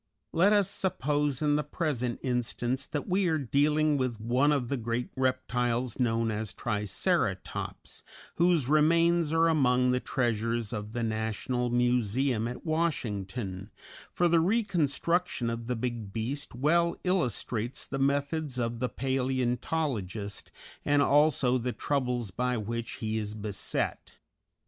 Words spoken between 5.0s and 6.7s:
reptiles known as